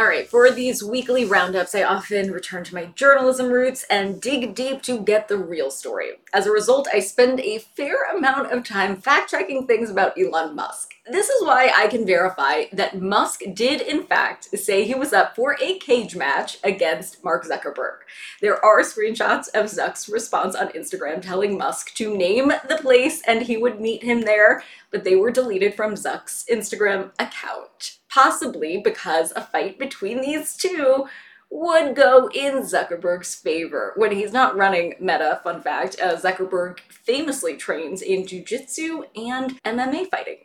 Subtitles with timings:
[0.00, 4.54] All right, for these weekly roundups, I often return to my journalism roots and dig
[4.54, 6.12] deep to get the real story.
[6.32, 10.56] As a result, I spend a fair amount of time fact checking things about Elon
[10.56, 10.92] Musk.
[11.04, 15.36] This is why I can verify that Musk did, in fact, say he was up
[15.36, 17.98] for a cage match against Mark Zuckerberg.
[18.40, 23.42] There are screenshots of Zuck's response on Instagram telling Musk to name the place and
[23.42, 29.32] he would meet him there, but they were deleted from Zuck's Instagram account possibly because
[29.34, 31.06] a fight between these two
[31.50, 33.92] would go in Zuckerberg's favor.
[33.96, 40.08] When he's not running Meta, fun fact, uh, Zuckerberg famously trains in jujitsu and MMA
[40.08, 40.38] fighting.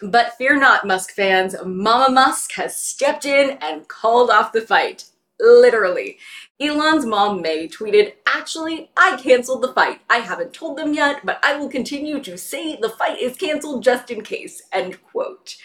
[0.00, 5.04] But fear not, Musk fans, Mama Musk has stepped in and called off the fight.
[5.40, 6.18] Literally.
[6.60, 10.00] Elon's mom, May, tweeted, Actually, I canceled the fight.
[10.08, 13.84] I haven't told them yet, but I will continue to say the fight is canceled
[13.84, 14.62] just in case.
[14.72, 15.56] End quote.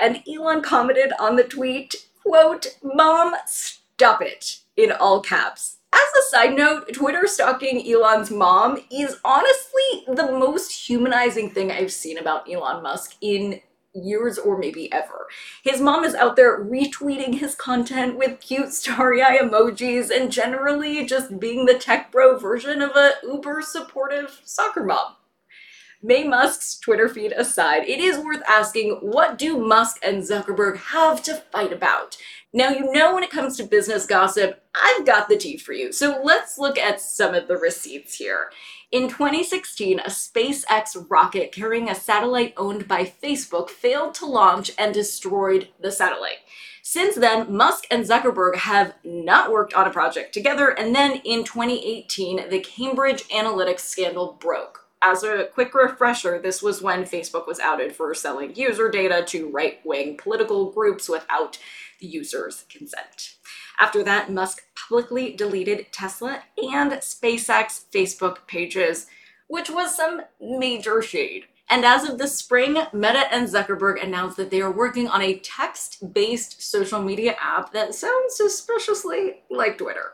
[0.00, 5.78] And Elon commented on the tweet, quote, Mom, stop it, in all caps.
[5.92, 11.92] As a side note, Twitter stalking Elon's mom is honestly the most humanizing thing I've
[11.92, 13.60] seen about Elon Musk in
[13.94, 15.26] years or maybe ever.
[15.62, 21.06] His mom is out there retweeting his content with cute starry eye emojis and generally
[21.06, 25.14] just being the tech bro version of a uber supportive soccer mom.
[26.06, 31.22] May Musk's Twitter feed aside, it is worth asking what do Musk and Zuckerberg have
[31.22, 32.18] to fight about?
[32.52, 35.92] Now, you know, when it comes to business gossip, I've got the tea for you.
[35.92, 38.50] So let's look at some of the receipts here.
[38.92, 44.92] In 2016, a SpaceX rocket carrying a satellite owned by Facebook failed to launch and
[44.92, 46.40] destroyed the satellite.
[46.82, 51.44] Since then, Musk and Zuckerberg have not worked on a project together, and then in
[51.44, 57.60] 2018, the Cambridge Analytica scandal broke as a quick refresher, this was when Facebook was
[57.60, 61.58] outed for selling user data to right wing political groups without
[62.00, 63.34] the user's consent.
[63.78, 69.06] After that, Musk publicly deleted Tesla and SpaceX Facebook pages,
[69.46, 71.44] which was some major shade.
[71.70, 75.38] And as of the spring, Meta and Zuckerberg announced that they are working on a
[75.38, 80.12] text based social media app that sounds suspiciously like Twitter.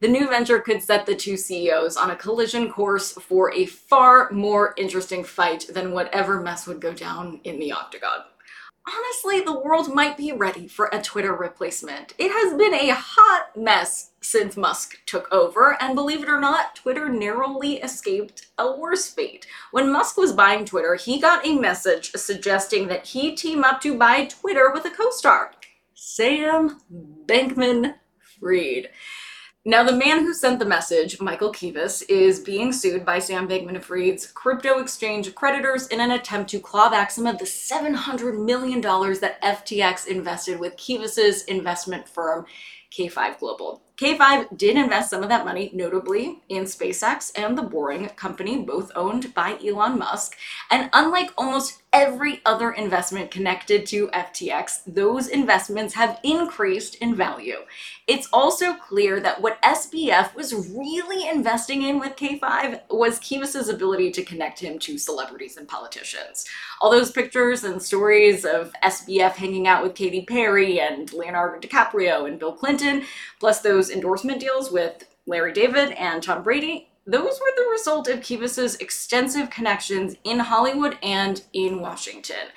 [0.00, 4.30] The new venture could set the two CEOs on a collision course for a far
[4.30, 8.24] more interesting fight than whatever mess would go down in the Octagon
[8.94, 12.14] honestly, the world might be ready for a Twitter replacement.
[12.18, 16.76] It has been a hot mess since Musk took over, and believe it or not,
[16.76, 19.46] Twitter narrowly escaped a worse fate.
[19.70, 23.96] When Musk was buying Twitter, he got a message suggesting that he team up to
[23.96, 25.52] buy Twitter with a co star,
[25.94, 26.80] Sam
[27.26, 28.90] Bankman Fried.
[29.66, 33.82] Now, the man who sent the message, Michael Kives, is being sued by Sam Bankman
[33.82, 38.80] Fried's crypto exchange creditors in an attempt to claw back some of the $700 million
[38.80, 42.46] that FTX invested with Kives's investment firm,
[42.90, 43.82] K5 Global.
[43.98, 48.90] K5 did invest some of that money, notably in SpaceX and The Boring Company, both
[48.96, 50.38] owned by Elon Musk.
[50.70, 57.56] And unlike almost every other investment connected to FTX, those investments have increased in value.
[58.06, 64.12] It's also clear that what SBF was really investing in with K5 was Kives's ability
[64.12, 66.46] to connect him to celebrities and politicians.
[66.80, 72.28] All those pictures and stories of SBF hanging out with Katy Perry and Leonardo DiCaprio
[72.28, 73.02] and Bill Clinton,
[73.40, 78.20] plus those endorsement deals with Larry David and Tom Brady, those were the result of
[78.20, 82.48] Kives's extensive connections in Hollywood and in Washington.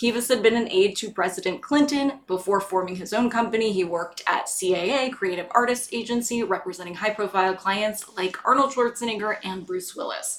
[0.00, 2.20] Kives had been an aide to President Clinton.
[2.28, 7.54] Before forming his own company, he worked at CAA, Creative Artists Agency, representing high profile
[7.56, 10.38] clients like Arnold Schwarzenegger and Bruce Willis.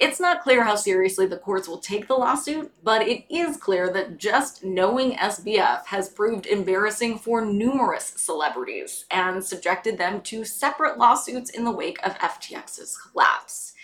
[0.00, 3.92] It's not clear how seriously the courts will take the lawsuit, but it is clear
[3.92, 10.96] that just knowing SBF has proved embarrassing for numerous celebrities and subjected them to separate
[10.96, 13.74] lawsuits in the wake of FTX's collapse.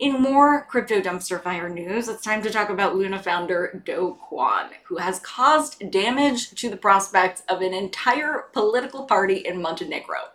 [0.00, 4.70] In more crypto dumpster fire news, it's time to talk about Luna founder Do Kwon,
[4.86, 10.30] who has caused damage to the prospects of an entire political party in Montenegro.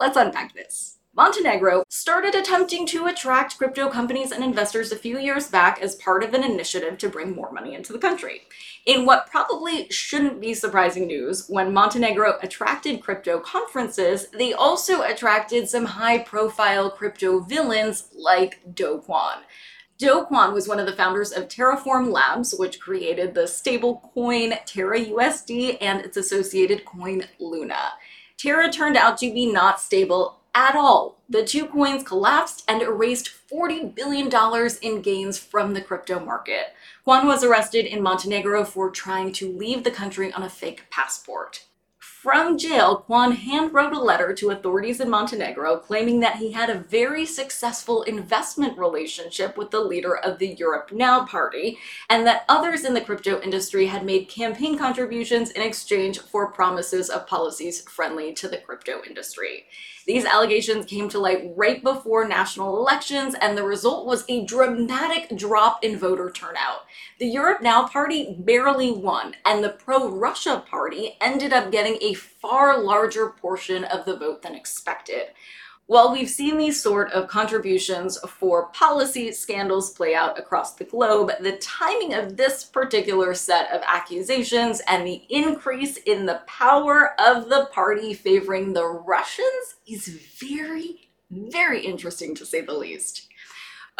[0.00, 0.95] Let's unpack this.
[1.16, 6.22] Montenegro started attempting to attract crypto companies and investors a few years back as part
[6.22, 8.42] of an initiative to bring more money into the country.
[8.84, 15.70] In what probably shouldn't be surprising news, when Montenegro attracted crypto conferences, they also attracted
[15.70, 19.38] some high profile crypto villains like Do Kwon.
[19.96, 25.00] Do Kwon was one of the founders of Terraform Labs, which created the stablecoin Terra
[25.00, 27.94] USD and its associated coin Luna.
[28.36, 31.18] Terra turned out to be not stable at all.
[31.28, 34.30] The two coins collapsed and erased $40 billion
[34.80, 36.72] in gains from the crypto market.
[37.06, 41.66] Kwon was arrested in Montenegro for trying to leave the country on a fake passport.
[42.26, 46.80] From jail, Kwon handwrote a letter to authorities in Montenegro claiming that he had a
[46.80, 51.78] very successful investment relationship with the leader of the Europe Now party,
[52.10, 57.10] and that others in the crypto industry had made campaign contributions in exchange for promises
[57.10, 59.66] of policies friendly to the crypto industry.
[60.04, 65.36] These allegations came to light right before national elections, and the result was a dramatic
[65.36, 66.82] drop in voter turnout.
[67.18, 72.14] The Europe Now party barely won, and the pro Russia party ended up getting a
[72.16, 75.28] far larger portion of the vote than expected.
[75.88, 81.30] While we've seen these sort of contributions for policy scandals play out across the globe,
[81.40, 87.48] the timing of this particular set of accusations and the increase in the power of
[87.48, 90.08] the party favoring the Russians is
[90.40, 93.28] very, very interesting to say the least.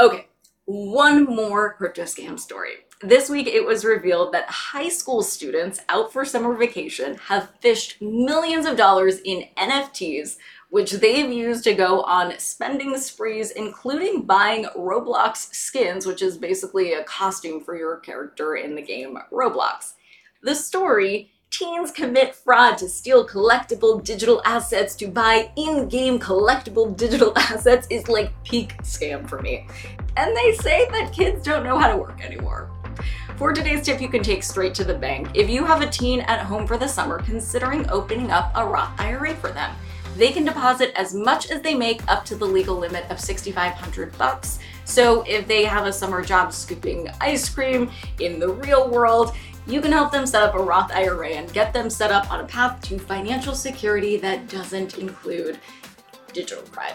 [0.00, 0.26] Okay,
[0.64, 2.78] one more crypto scam story.
[3.02, 8.00] This week, it was revealed that high school students out for summer vacation have phished
[8.00, 10.38] millions of dollars in NFTs,
[10.70, 16.94] which they've used to go on spending sprees, including buying Roblox skins, which is basically
[16.94, 19.92] a costume for your character in the game Roblox.
[20.42, 26.96] The story teens commit fraud to steal collectible digital assets to buy in game collectible
[26.96, 29.66] digital assets is like peak scam for me.
[30.16, 32.70] And they say that kids don't know how to work anymore.
[33.36, 35.28] For today's tip, you can take straight to the bank.
[35.34, 38.98] If you have a teen at home for the summer considering opening up a Roth
[38.98, 39.76] IRA for them,
[40.16, 44.16] they can deposit as much as they make up to the legal limit of 6500
[44.16, 44.58] bucks.
[44.86, 47.90] So if they have a summer job scooping ice cream
[48.20, 49.34] in the real world,
[49.66, 52.40] you can help them set up a Roth IRA and get them set up on
[52.40, 55.58] a path to financial security that doesn't include
[56.32, 56.94] digital crime.